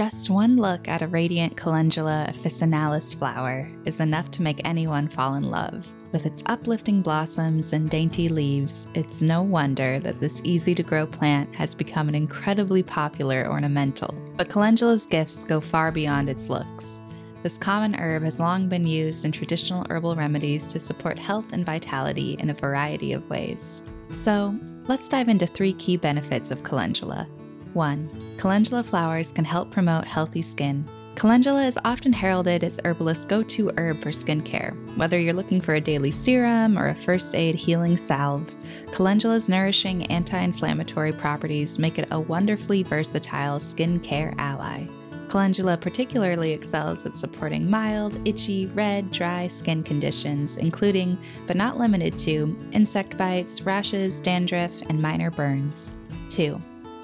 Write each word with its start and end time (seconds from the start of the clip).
Just 0.00 0.30
one 0.30 0.56
look 0.56 0.88
at 0.88 1.02
a 1.02 1.08
radiant 1.08 1.58
Calendula 1.58 2.26
officinalis 2.32 3.14
flower 3.14 3.70
is 3.84 4.00
enough 4.00 4.30
to 4.30 4.40
make 4.40 4.62
anyone 4.64 5.08
fall 5.08 5.34
in 5.34 5.42
love. 5.42 5.86
With 6.12 6.24
its 6.24 6.42
uplifting 6.46 7.02
blossoms 7.02 7.74
and 7.74 7.90
dainty 7.90 8.30
leaves, 8.30 8.88
it's 8.94 9.20
no 9.20 9.42
wonder 9.42 10.00
that 10.00 10.18
this 10.18 10.40
easy 10.42 10.74
to 10.74 10.82
grow 10.82 11.06
plant 11.06 11.54
has 11.54 11.74
become 11.74 12.08
an 12.08 12.14
incredibly 12.14 12.82
popular 12.82 13.46
ornamental. 13.46 14.14
But 14.38 14.48
calendula's 14.48 15.04
gifts 15.04 15.44
go 15.44 15.60
far 15.60 15.92
beyond 15.92 16.30
its 16.30 16.48
looks. 16.48 17.02
This 17.42 17.58
common 17.58 17.94
herb 17.94 18.22
has 18.22 18.40
long 18.40 18.70
been 18.70 18.86
used 18.86 19.26
in 19.26 19.32
traditional 19.32 19.84
herbal 19.90 20.16
remedies 20.16 20.66
to 20.68 20.80
support 20.80 21.18
health 21.18 21.52
and 21.52 21.66
vitality 21.66 22.38
in 22.38 22.48
a 22.48 22.54
variety 22.54 23.12
of 23.12 23.28
ways. 23.28 23.82
So, 24.08 24.58
let's 24.88 25.08
dive 25.08 25.28
into 25.28 25.46
three 25.46 25.74
key 25.74 25.98
benefits 25.98 26.50
of 26.50 26.62
calendula. 26.64 27.28
1. 27.74 28.36
Calendula 28.38 28.82
flowers 28.82 29.32
can 29.32 29.44
help 29.44 29.70
promote 29.70 30.04
healthy 30.04 30.42
skin. 30.42 30.84
Calendula 31.16 31.66
is 31.66 31.78
often 31.84 32.12
heralded 32.12 32.64
as 32.64 32.80
herbalists' 32.84 33.26
go 33.26 33.42
to 33.42 33.70
herb 33.76 34.00
for 34.00 34.10
skincare. 34.10 34.74
Whether 34.96 35.18
you're 35.18 35.34
looking 35.34 35.60
for 35.60 35.74
a 35.74 35.80
daily 35.80 36.10
serum 36.10 36.78
or 36.78 36.88
a 36.88 36.94
first 36.94 37.34
aid 37.34 37.56
healing 37.56 37.96
salve, 37.96 38.54
calendula's 38.92 39.48
nourishing 39.48 40.06
anti 40.06 40.38
inflammatory 40.38 41.12
properties 41.12 41.78
make 41.78 41.98
it 41.98 42.08
a 42.10 42.20
wonderfully 42.20 42.82
versatile 42.84 43.58
skincare 43.58 44.34
ally. 44.38 44.86
Calendula 45.28 45.76
particularly 45.76 46.52
excels 46.52 47.06
at 47.06 47.18
supporting 47.18 47.70
mild, 47.70 48.18
itchy, 48.26 48.66
red, 48.68 49.12
dry 49.12 49.46
skin 49.46 49.82
conditions, 49.82 50.56
including, 50.56 51.18
but 51.46 51.56
not 51.56 51.78
limited 51.78 52.18
to, 52.18 52.56
insect 52.72 53.16
bites, 53.16 53.62
rashes, 53.62 54.20
dandruff, 54.20 54.80
and 54.88 55.00
minor 55.00 55.30
burns. 55.30 55.92
2. 56.30 56.58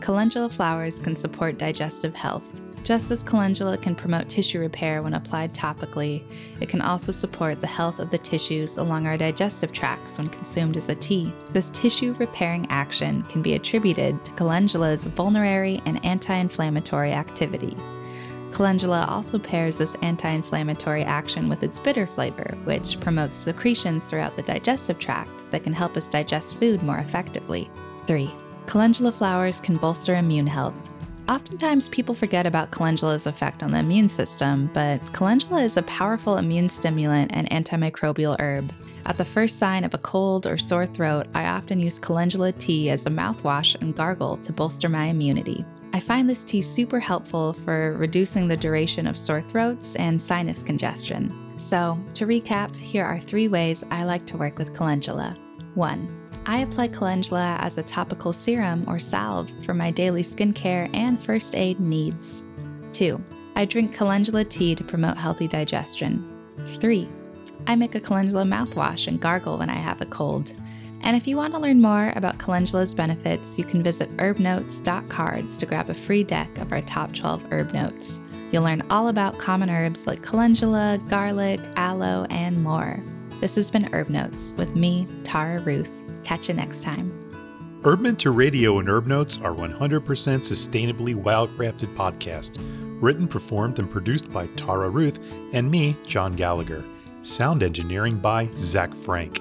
Calendula 0.00 0.48
flowers 0.48 1.00
can 1.02 1.14
support 1.14 1.58
digestive 1.58 2.14
health. 2.14 2.58
Just 2.82 3.10
as 3.10 3.22
calendula 3.22 3.76
can 3.76 3.94
promote 3.94 4.30
tissue 4.30 4.58
repair 4.58 5.02
when 5.02 5.12
applied 5.12 5.52
topically, 5.52 6.22
it 6.60 6.68
can 6.70 6.80
also 6.80 7.12
support 7.12 7.60
the 7.60 7.66
health 7.66 7.98
of 7.98 8.10
the 8.10 8.16
tissues 8.16 8.78
along 8.78 9.06
our 9.06 9.18
digestive 9.18 9.70
tracts 9.70 10.16
when 10.16 10.30
consumed 10.30 10.78
as 10.78 10.88
a 10.88 10.94
tea. 10.94 11.30
This 11.50 11.68
tissue 11.70 12.14
repairing 12.18 12.66
action 12.70 13.22
can 13.24 13.42
be 13.42 13.54
attributed 13.54 14.24
to 14.24 14.32
calendula's 14.32 15.04
vulnerary 15.04 15.82
and 15.84 16.02
anti 16.04 16.34
inflammatory 16.34 17.12
activity. 17.12 17.76
Calendula 18.52 19.04
also 19.08 19.38
pairs 19.38 19.76
this 19.76 19.94
anti 19.96 20.30
inflammatory 20.30 21.04
action 21.04 21.48
with 21.48 21.62
its 21.62 21.78
bitter 21.78 22.06
flavor, 22.06 22.56
which 22.64 22.98
promotes 23.00 23.38
secretions 23.38 24.06
throughout 24.06 24.34
the 24.36 24.42
digestive 24.42 24.98
tract 24.98 25.48
that 25.50 25.62
can 25.62 25.74
help 25.74 25.96
us 25.98 26.08
digest 26.08 26.58
food 26.58 26.82
more 26.82 26.98
effectively. 26.98 27.70
3. 28.06 28.30
Calendula 28.66 29.12
flowers 29.12 29.60
can 29.60 29.76
bolster 29.76 30.14
immune 30.14 30.46
health. 30.46 30.90
Oftentimes, 31.28 31.88
people 31.88 32.14
forget 32.14 32.46
about 32.46 32.72
calendula's 32.72 33.26
effect 33.26 33.62
on 33.62 33.70
the 33.70 33.78
immune 33.78 34.08
system, 34.08 34.68
but 34.74 35.00
calendula 35.12 35.62
is 35.62 35.76
a 35.76 35.82
powerful 35.82 36.38
immune 36.38 36.68
stimulant 36.68 37.30
and 37.32 37.48
antimicrobial 37.50 38.36
herb. 38.40 38.72
At 39.06 39.16
the 39.16 39.24
first 39.24 39.58
sign 39.58 39.84
of 39.84 39.94
a 39.94 39.98
cold 39.98 40.46
or 40.46 40.58
sore 40.58 40.86
throat, 40.86 41.26
I 41.34 41.46
often 41.46 41.80
use 41.80 41.98
calendula 41.98 42.52
tea 42.52 42.90
as 42.90 43.06
a 43.06 43.10
mouthwash 43.10 43.80
and 43.80 43.96
gargle 43.96 44.36
to 44.38 44.52
bolster 44.52 44.88
my 44.88 45.06
immunity. 45.06 45.64
I 45.92 46.00
find 46.00 46.28
this 46.28 46.44
tea 46.44 46.62
super 46.62 47.00
helpful 47.00 47.52
for 47.52 47.96
reducing 47.96 48.46
the 48.46 48.56
duration 48.56 49.06
of 49.06 49.16
sore 49.16 49.42
throats 49.42 49.96
and 49.96 50.20
sinus 50.20 50.62
congestion. 50.62 51.32
So, 51.56 51.98
to 52.14 52.26
recap, 52.26 52.74
here 52.76 53.04
are 53.04 53.20
three 53.20 53.48
ways 53.48 53.84
I 53.90 54.04
like 54.04 54.26
to 54.26 54.36
work 54.36 54.58
with 54.58 54.74
calendula. 54.74 55.34
1. 55.74 56.19
I 56.50 56.62
apply 56.62 56.88
calendula 56.88 57.58
as 57.60 57.78
a 57.78 57.82
topical 57.84 58.32
serum 58.32 58.84
or 58.88 58.98
salve 58.98 59.52
for 59.64 59.72
my 59.72 59.92
daily 59.92 60.24
skincare 60.24 60.90
and 60.92 61.22
first 61.22 61.54
aid 61.54 61.78
needs. 61.78 62.42
2. 62.92 63.22
I 63.54 63.64
drink 63.64 63.94
calendula 63.94 64.44
tea 64.44 64.74
to 64.74 64.82
promote 64.82 65.16
healthy 65.16 65.46
digestion. 65.46 66.28
3. 66.80 67.08
I 67.68 67.76
make 67.76 67.94
a 67.94 68.00
calendula 68.00 68.42
mouthwash 68.42 69.06
and 69.06 69.20
gargle 69.20 69.58
when 69.58 69.70
I 69.70 69.76
have 69.76 70.00
a 70.00 70.06
cold. 70.06 70.52
And 71.02 71.16
if 71.16 71.28
you 71.28 71.36
want 71.36 71.54
to 71.54 71.60
learn 71.60 71.80
more 71.80 72.12
about 72.16 72.40
calendula's 72.40 72.94
benefits, 72.94 73.56
you 73.56 73.62
can 73.62 73.80
visit 73.80 74.08
herbnotes.cards 74.16 75.56
to 75.56 75.66
grab 75.66 75.88
a 75.88 75.94
free 75.94 76.24
deck 76.24 76.58
of 76.58 76.72
our 76.72 76.82
top 76.82 77.14
12 77.14 77.46
herb 77.52 77.72
notes. 77.72 78.20
You'll 78.50 78.64
learn 78.64 78.82
all 78.90 79.06
about 79.06 79.38
common 79.38 79.70
herbs 79.70 80.08
like 80.08 80.24
calendula, 80.24 80.98
garlic, 81.08 81.60
aloe, 81.76 82.26
and 82.28 82.60
more. 82.60 83.00
This 83.40 83.54
has 83.54 83.70
been 83.70 83.92
Herb 83.94 84.10
Notes 84.10 84.52
with 84.58 84.76
me, 84.76 85.06
Tara 85.24 85.60
Ruth. 85.60 85.90
Catch 86.24 86.48
you 86.48 86.54
next 86.54 86.82
time. 86.82 87.10
Herb 87.82 88.00
Mentor 88.00 88.32
Radio 88.32 88.78
and 88.78 88.88
Herb 88.88 89.06
Notes 89.06 89.40
are 89.40 89.54
100% 89.54 90.02
sustainably 90.02 91.14
wildcrafted 91.14 91.94
podcasts, 91.96 92.58
written, 93.00 93.26
performed, 93.26 93.78
and 93.78 93.90
produced 93.90 94.30
by 94.30 94.46
Tara 94.48 94.90
Ruth 94.90 95.18
and 95.54 95.70
me, 95.70 95.96
John 96.06 96.32
Gallagher. 96.32 96.84
Sound 97.22 97.62
engineering 97.62 98.18
by 98.18 98.48
Zach 98.52 98.94
Frank. 98.94 99.40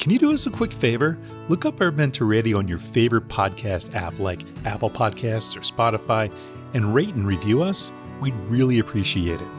Can 0.00 0.10
you 0.10 0.18
do 0.18 0.32
us 0.32 0.46
a 0.46 0.50
quick 0.50 0.72
favor? 0.72 1.16
Look 1.48 1.64
up 1.64 1.80
Herb 1.80 1.96
Mentor 1.96 2.24
Radio 2.24 2.58
on 2.58 2.66
your 2.66 2.78
favorite 2.78 3.28
podcast 3.28 3.94
app 3.94 4.18
like 4.18 4.42
Apple 4.64 4.90
Podcasts 4.90 5.56
or 5.56 5.60
Spotify 5.60 6.32
and 6.74 6.92
rate 6.92 7.14
and 7.14 7.24
review 7.24 7.62
us. 7.62 7.92
We'd 8.20 8.34
really 8.48 8.80
appreciate 8.80 9.40
it. 9.40 9.57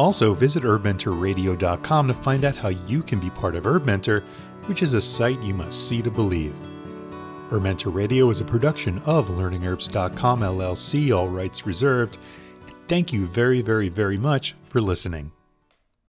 Also, 0.00 0.32
visit 0.32 0.62
herbmentorradio.com 0.62 2.08
to 2.08 2.14
find 2.14 2.46
out 2.46 2.56
how 2.56 2.70
you 2.70 3.02
can 3.02 3.20
be 3.20 3.28
part 3.28 3.54
of 3.54 3.66
Herb 3.66 3.84
Mentor, 3.84 4.24
which 4.64 4.80
is 4.80 4.94
a 4.94 5.00
site 5.00 5.42
you 5.42 5.52
must 5.52 5.88
see 5.88 6.00
to 6.00 6.10
believe. 6.10 6.54
Herb 7.50 7.64
Mentor 7.64 7.90
Radio 7.90 8.30
is 8.30 8.40
a 8.40 8.44
production 8.46 8.96
of 9.04 9.28
LearningHerbs.com 9.28 10.40
LLC, 10.40 11.14
all 11.14 11.28
rights 11.28 11.66
reserved. 11.66 12.16
Thank 12.86 13.12
you 13.12 13.26
very, 13.26 13.60
very, 13.60 13.90
very 13.90 14.16
much 14.16 14.56
for 14.70 14.80
listening. 14.80 15.32